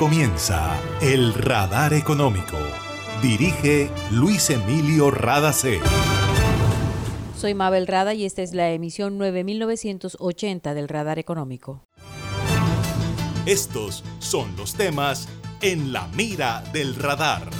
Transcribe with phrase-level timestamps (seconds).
[0.00, 2.56] comienza El Radar Económico.
[3.20, 5.78] Dirige Luis Emilio Radacé.
[7.36, 11.84] Soy Mabel Rada y esta es la emisión 9980 del Radar Económico.
[13.44, 15.28] Estos son los temas
[15.60, 17.50] en la mira del radar.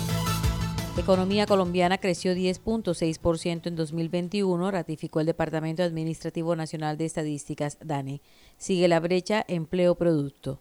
[0.97, 8.23] La economía colombiana creció 10.6% en 2021, ratificó el Departamento Administrativo Nacional de Estadísticas, DANE.
[8.57, 10.59] Sigue la brecha empleo-producto.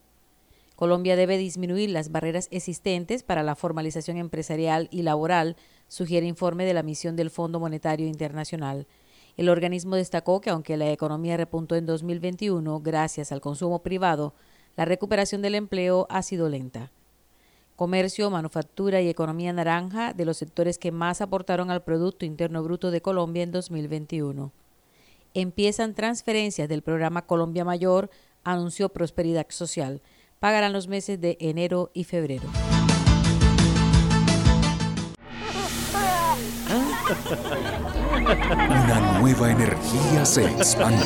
[0.79, 5.57] Colombia debe disminuir las barreras existentes para la formalización empresarial y laboral,
[5.89, 8.87] sugiere informe de la misión del Fondo Monetario Internacional.
[9.35, 14.33] El organismo destacó que aunque la economía repuntó en 2021 gracias al consumo privado,
[14.77, 16.93] la recuperación del empleo ha sido lenta.
[17.75, 22.89] Comercio, manufactura y economía naranja de los sectores que más aportaron al Producto Interno Bruto
[22.89, 24.53] de Colombia en 2021.
[25.33, 28.09] Empiezan transferencias del programa Colombia Mayor,
[28.45, 30.01] anunció Prosperidad Social
[30.39, 32.49] pagarán los meses de enero y febrero.
[38.69, 41.03] Una nueva energía se expande.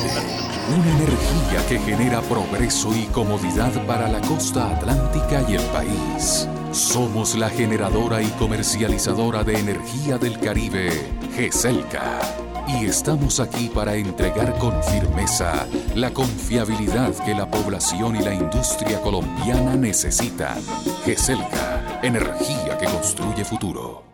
[0.68, 6.48] Una energía que genera progreso y comodidad para la costa atlántica y el país.
[6.72, 10.90] Somos la generadora y comercializadora de energía del Caribe,
[11.34, 18.34] GESELCA y estamos aquí para entregar con firmeza la confiabilidad que la población y la
[18.34, 20.58] industria colombiana necesitan.
[21.04, 24.13] GESELCA, energía que construye futuro.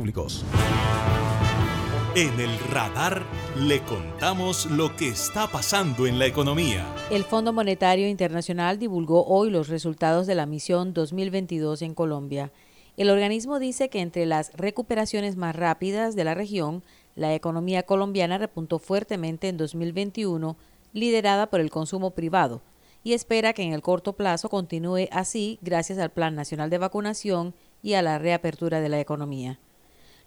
[2.15, 3.23] En el radar
[3.55, 6.91] le contamos lo que está pasando en la economía.
[7.11, 12.51] El Fondo Monetario Internacional divulgó hoy los resultados de la misión 2022 en Colombia.
[12.97, 16.81] El organismo dice que entre las recuperaciones más rápidas de la región,
[17.15, 20.57] la economía colombiana repuntó fuertemente en 2021,
[20.93, 22.63] liderada por el consumo privado,
[23.03, 27.53] y espera que en el corto plazo continúe así gracias al Plan Nacional de Vacunación
[27.83, 29.59] y a la reapertura de la economía.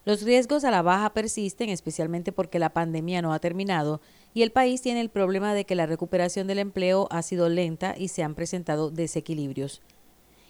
[0.04, 4.02] Los riesgos a la baja persisten, especialmente porque la pandemia no ha terminado
[4.34, 7.94] y el país tiene el problema de que la recuperación del empleo ha sido lenta
[7.96, 9.80] y se han presentado desequilibrios.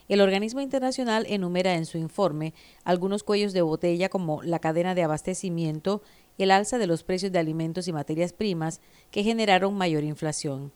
[0.08, 5.02] El organismo internacional enumera en su informe algunos cuellos de botella como la cadena de
[5.02, 6.02] abastecimiento,
[6.36, 10.72] el alza de los precios de alimentos y materias primas que generaron mayor inflación.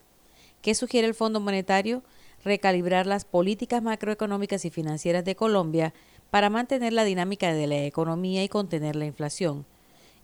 [0.62, 2.02] ¿Qué sugiere el Fondo Monetario?
[2.44, 5.92] Recalibrar las políticas macroeconómicas y financieras de Colombia
[6.30, 9.66] para mantener la dinámica de la economía y contener la inflación.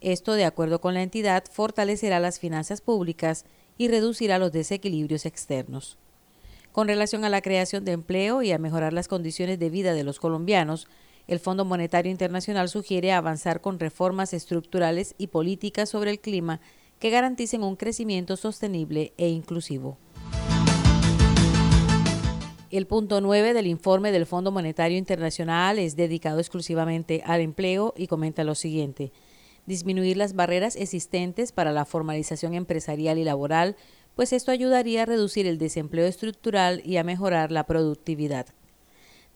[0.01, 3.45] Esto, de acuerdo con la entidad, fortalecerá las finanzas públicas
[3.79, 5.97] y reducirá los desequilibrios externos.
[6.73, 10.05] Con relación a la creación de empleo y a mejorar las condiciones de vida de
[10.05, 10.89] los colombianos,
[11.27, 16.61] el Fondo Monetario Internacional sugiere avanzar con reformas estructurales y políticas sobre el clima
[16.99, 19.99] que garanticen un crecimiento sostenible e inclusivo.
[22.75, 28.09] El punto 9 del informe del Fondo Monetario Internacional es dedicado exclusivamente al empleo y
[28.09, 29.13] comenta lo siguiente.
[29.65, 33.77] Disminuir las barreras existentes para la formalización empresarial y laboral,
[34.17, 38.47] pues esto ayudaría a reducir el desempleo estructural y a mejorar la productividad.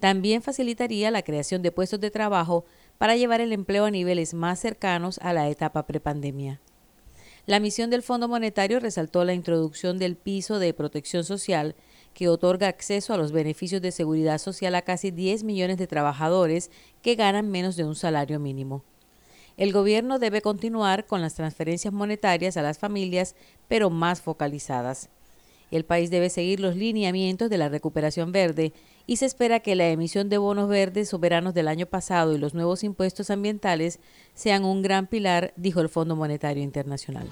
[0.00, 2.64] También facilitaría la creación de puestos de trabajo
[2.98, 6.60] para llevar el empleo a niveles más cercanos a la etapa prepandemia.
[7.46, 11.76] La misión del Fondo Monetario resaltó la introducción del piso de protección social
[12.18, 16.72] que otorga acceso a los beneficios de seguridad social a casi 10 millones de trabajadores
[17.00, 18.82] que ganan menos de un salario mínimo.
[19.56, 23.36] El gobierno debe continuar con las transferencias monetarias a las familias,
[23.68, 25.10] pero más focalizadas.
[25.70, 28.72] El país debe seguir los lineamientos de la recuperación verde
[29.06, 32.52] y se espera que la emisión de bonos verdes soberanos del año pasado y los
[32.52, 34.00] nuevos impuestos ambientales
[34.34, 37.28] sean un gran pilar, dijo el Fondo Monetario Internacional.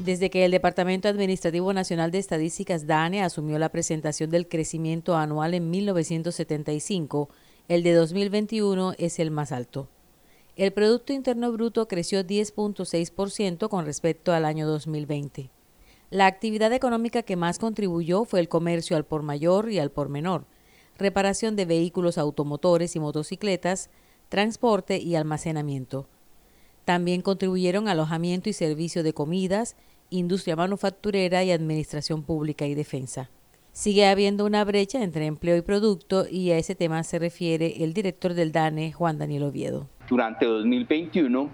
[0.00, 5.52] Desde que el Departamento Administrativo Nacional de Estadísticas DANE asumió la presentación del crecimiento anual
[5.52, 7.28] en 1975,
[7.68, 9.88] el de 2021 es el más alto.
[10.56, 15.50] El Producto Interno Bruto creció 10.6% con respecto al año 2020.
[16.08, 20.08] La actividad económica que más contribuyó fue el comercio al por mayor y al por
[20.08, 20.46] menor,
[20.96, 23.90] reparación de vehículos automotores y motocicletas,
[24.30, 26.06] transporte y almacenamiento.
[26.86, 29.76] También contribuyeron alojamiento y servicio de comidas,
[30.10, 33.30] industria manufacturera y administración pública y defensa.
[33.72, 37.94] Sigue habiendo una brecha entre empleo y producto y a ese tema se refiere el
[37.94, 39.88] director del DANE, Juan Daniel Oviedo.
[40.08, 41.50] Durante 2021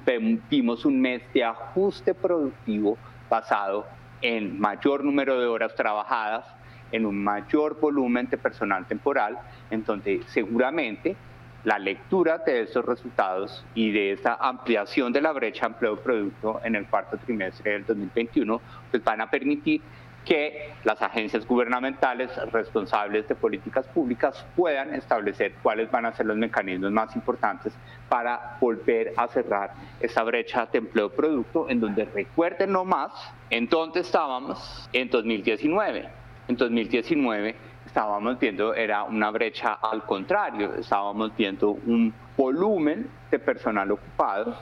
[0.51, 2.97] vimos un mes de ajuste productivo
[3.29, 3.87] basado
[4.23, 6.47] en mayor número de horas trabajadas,
[6.91, 9.39] en un mayor volumen de personal temporal,
[9.71, 11.17] entonces seguramente
[11.67, 16.87] la lectura de esos resultados y de esta ampliación de la brecha empleo-producto en el
[16.87, 18.61] cuarto trimestre del 2021,
[18.93, 19.83] pues van a permitir
[20.25, 26.37] que las agencias gubernamentales responsables de políticas públicas puedan establecer cuáles van a ser los
[26.37, 27.73] mecanismos más importantes
[28.09, 33.11] para volver a cerrar esa brecha de empleo-producto, en donde recuerden no más
[33.51, 36.09] en dónde estábamos en 2019.
[36.47, 37.57] En 2019
[37.97, 44.55] estábamos viendo era una brecha al contrario, estábamos viendo un volumen de personal ocupado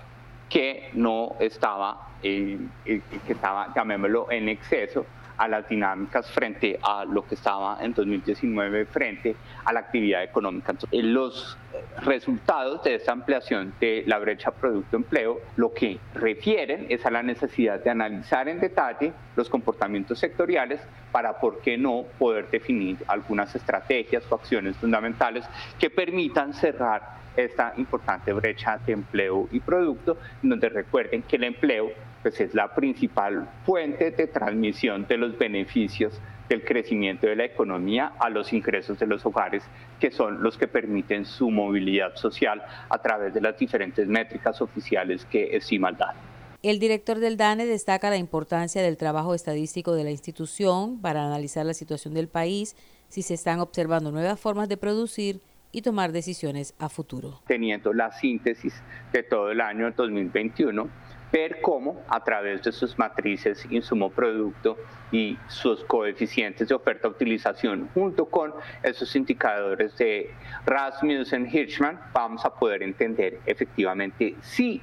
[0.49, 5.05] que no estaba, eh, eh, que estaba, llamémoslo, en exceso
[5.37, 10.73] a las dinámicas frente a lo que estaba en 2019 frente a la actividad económica.
[10.73, 11.59] Entonces, los
[12.03, 17.83] resultados de esta ampliación de la brecha producto-empleo lo que refieren es a la necesidad
[17.83, 24.25] de analizar en detalle los comportamientos sectoriales para, por qué no, poder definir algunas estrategias
[24.31, 25.45] o acciones fundamentales
[25.79, 31.91] que permitan cerrar esta importante brecha de empleo y producto, donde recuerden que el empleo
[32.25, 36.19] pues, es la principal fuente de transmisión de los beneficios
[36.49, 39.63] del crecimiento de la economía a los ingresos de los hogares,
[40.01, 45.27] que son los que permiten su movilidad social a través de las diferentes métricas oficiales
[45.27, 46.19] que estima el DANE.
[46.63, 51.67] El director del DANE destaca la importancia del trabajo estadístico de la institución para analizar
[51.67, 52.75] la situación del país,
[53.11, 55.43] si se están observando nuevas formas de producir
[55.73, 57.43] y tomar decisiones a futuro.
[57.47, 58.73] Teniendo la síntesis
[59.13, 60.89] de todo el año 2021,
[61.35, 64.79] ver cómo a través de sus matrices insumo-producto
[65.11, 68.55] y sus coeficientes de oferta-utilización junto con
[68.85, 70.31] esos indicadores de
[70.65, 74.81] Rasmussen-Hirschman vamos a poder entender efectivamente si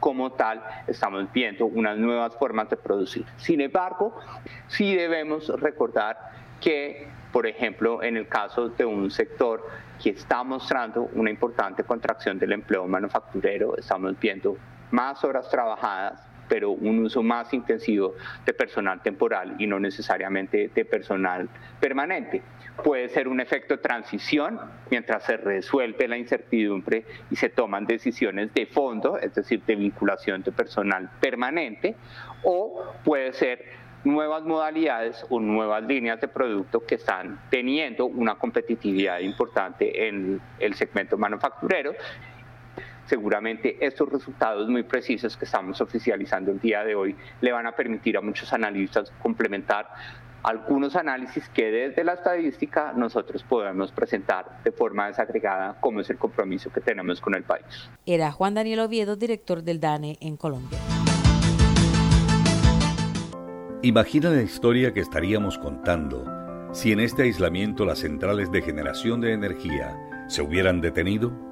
[0.00, 3.26] como tal estamos viendo unas nuevas formas de producir.
[3.36, 4.18] Sin embargo,
[4.68, 6.16] sí debemos recordar
[6.62, 9.68] que, por ejemplo, en el caso de un sector
[10.02, 14.56] que está mostrando una importante contracción del empleo manufacturero, estamos viendo
[14.92, 20.84] más horas trabajadas, pero un uso más intensivo de personal temporal y no necesariamente de
[20.84, 21.48] personal
[21.80, 22.42] permanente.
[22.84, 24.60] Puede ser un efecto transición
[24.90, 30.42] mientras se resuelve la incertidumbre y se toman decisiones de fondo, es decir, de vinculación
[30.42, 31.96] de personal permanente,
[32.44, 33.64] o puede ser
[34.04, 40.74] nuevas modalidades o nuevas líneas de producto que están teniendo una competitividad importante en el
[40.74, 41.92] segmento manufacturero
[43.12, 47.72] seguramente estos resultados muy precisos que estamos oficializando el día de hoy le van a
[47.72, 49.86] permitir a muchos analistas complementar
[50.42, 56.16] algunos análisis que desde la estadística nosotros podemos presentar de forma desagregada como es el
[56.16, 57.66] compromiso que tenemos con el país.
[58.06, 60.78] Era Juan Daniel Oviedo, director del DANE en Colombia.
[63.82, 66.24] Imagina la historia que estaríamos contando
[66.72, 69.98] si en este aislamiento las centrales de generación de energía
[70.28, 71.51] se hubieran detenido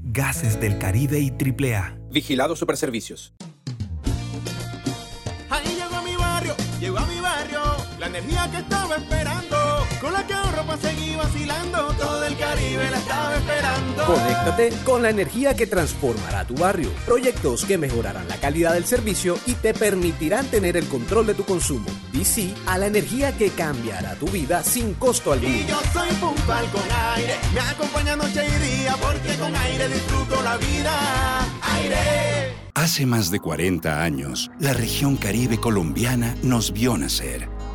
[0.13, 1.95] Gases del Caribe y AAA.
[2.11, 3.33] Vigilado Superservicios.
[5.49, 7.61] Ahí llegó a mi barrio, llegó a mi barrio.
[7.97, 9.55] La energía que estaba esperando,
[10.01, 11.80] con la que ahorro para seguir vacilando,
[14.11, 16.89] Conéctate con la energía que transformará tu barrio.
[17.05, 21.45] Proyectos que mejorarán la calidad del servicio y te permitirán tener el control de tu
[21.45, 21.87] consumo.
[22.11, 25.55] Y sí a la energía que cambiará tu vida sin costo alguno.
[25.55, 26.83] Y yo soy puntual con
[27.15, 31.47] aire, me acompaña noche y día, porque con aire disfruto la vida.
[31.75, 32.53] Aire.
[32.73, 37.47] Hace más de 40 años, la región caribe colombiana nos vio nacer.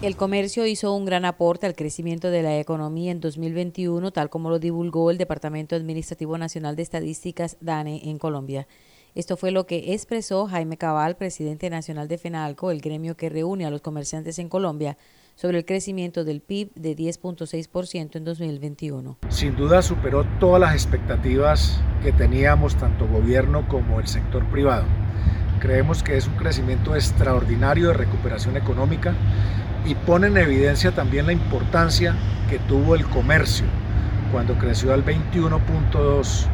[0.00, 4.48] El comercio hizo un gran aporte al crecimiento de la economía en 2021, tal como
[4.48, 8.68] lo divulgó el Departamento Administrativo Nacional de Estadísticas, DANE, en Colombia.
[9.16, 13.66] Esto fue lo que expresó Jaime Cabal, presidente nacional de FENALCO, el gremio que reúne
[13.66, 14.96] a los comerciantes en Colombia,
[15.34, 19.18] sobre el crecimiento del PIB de 10.6% en 2021.
[19.30, 24.84] Sin duda superó todas las expectativas que teníamos tanto gobierno como el sector privado.
[25.58, 29.16] Creemos que es un crecimiento extraordinario de recuperación económica
[29.84, 32.14] y pone en evidencia también la importancia
[32.48, 33.66] que tuvo el comercio
[34.32, 36.46] cuando creció al 21.2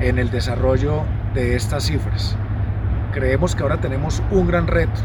[0.00, 2.36] en el desarrollo de estas cifras.
[3.12, 5.00] Creemos que ahora tenemos un gran reto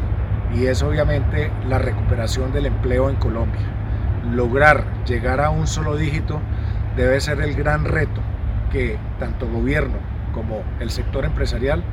[0.56, 3.62] y es obviamente la recuperación del empleo en Colombia.
[4.34, 6.40] Lograr llegar a un solo dígito
[6.96, 8.22] debe ser el gran reto
[8.72, 9.96] que tanto gobierno
[10.34, 11.84] como el sector empresarial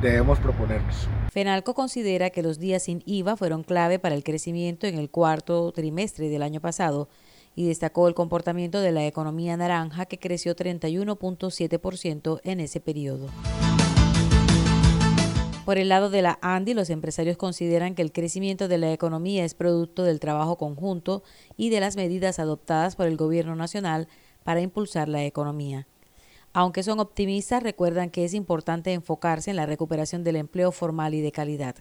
[0.00, 1.08] debemos proponernos.
[1.30, 5.72] FENALCO considera que los días sin IVA fueron clave para el crecimiento en el cuarto
[5.72, 7.08] trimestre del año pasado
[7.54, 13.28] y destacó el comportamiento de la economía naranja que creció 31.7% en ese periodo.
[15.64, 19.44] Por el lado de la ANDI, los empresarios consideran que el crecimiento de la economía
[19.44, 21.24] es producto del trabajo conjunto
[21.56, 24.06] y de las medidas adoptadas por el Gobierno Nacional
[24.44, 25.88] para impulsar la economía.
[26.58, 31.20] Aunque son optimistas, recuerdan que es importante enfocarse en la recuperación del empleo formal y
[31.20, 31.76] de calidad.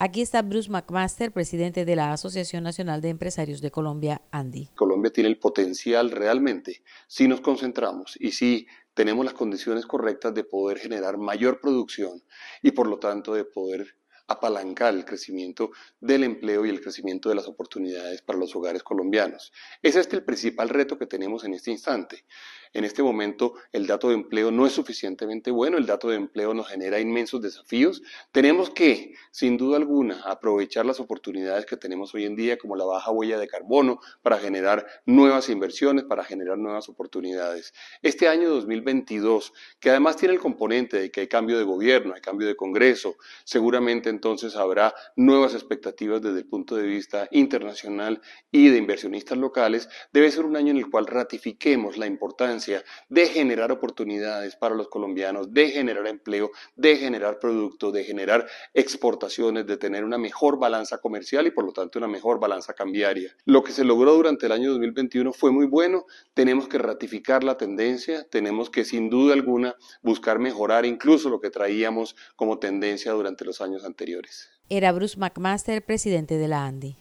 [0.00, 4.70] Aquí está Bruce McMaster, presidente de la Asociación Nacional de Empresarios de Colombia, ANDI.
[4.74, 10.42] Colombia tiene el potencial realmente si nos concentramos y si tenemos las condiciones correctas de
[10.42, 12.20] poder generar mayor producción
[12.62, 13.94] y por lo tanto de poder
[14.30, 19.52] apalancar el crecimiento del empleo y el crecimiento de las oportunidades para los hogares colombianos.
[19.82, 22.24] Ese es este el principal reto que tenemos en este instante.
[22.72, 26.54] En este momento el dato de empleo no es suficientemente bueno, el dato de empleo
[26.54, 28.00] nos genera inmensos desafíos.
[28.30, 32.84] Tenemos que, sin duda alguna, aprovechar las oportunidades que tenemos hoy en día, como la
[32.84, 37.74] baja huella de carbono, para generar nuevas inversiones, para generar nuevas oportunidades.
[38.02, 42.20] Este año 2022, que además tiene el componente de que hay cambio de gobierno, hay
[42.20, 48.20] cambio de Congreso, seguramente entonces habrá nuevas expectativas desde el punto de vista internacional
[48.52, 52.59] y de inversionistas locales, debe ser un año en el cual ratifiquemos la importancia
[53.08, 59.66] de generar oportunidades para los colombianos, de generar empleo, de generar producto, de generar exportaciones,
[59.66, 63.34] de tener una mejor balanza comercial y por lo tanto una mejor balanza cambiaria.
[63.44, 67.56] Lo que se logró durante el año 2021 fue muy bueno, tenemos que ratificar la
[67.56, 73.44] tendencia, tenemos que sin duda alguna buscar mejorar incluso lo que traíamos como tendencia durante
[73.44, 74.50] los años anteriores.
[74.68, 76.96] Era Bruce McMaster, presidente de la ANDI.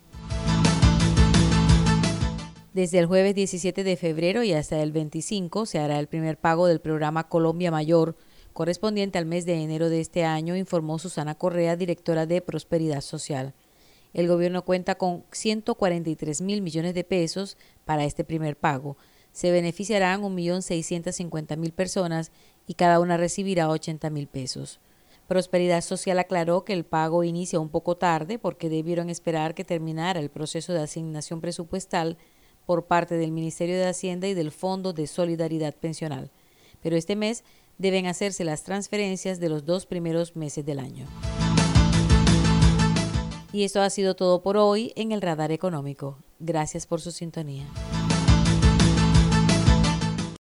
[2.80, 6.66] Desde el jueves 17 de febrero y hasta el 25 se hará el primer pago
[6.66, 8.16] del programa Colombia Mayor,
[8.54, 13.54] correspondiente al mes de enero de este año, informó Susana Correa, directora de Prosperidad Social.
[14.14, 18.96] El gobierno cuenta con 143 mil millones de pesos para este primer pago.
[19.34, 22.32] Se beneficiarán 1.650.000 personas
[22.66, 24.80] y cada una recibirá 80 mil pesos.
[25.28, 30.22] Prosperidad Social aclaró que el pago inicia un poco tarde porque debieron esperar que terminara
[30.22, 32.18] el proceso de asignación presupuestal
[32.70, 36.30] por parte del Ministerio de Hacienda y del Fondo de Solidaridad Pensional.
[36.84, 37.44] Pero este mes
[37.80, 41.08] deben hacerse las transferencias de los dos primeros meses del año.
[43.52, 46.20] Y esto ha sido todo por hoy en el Radar Económico.
[46.38, 47.66] Gracias por su sintonía.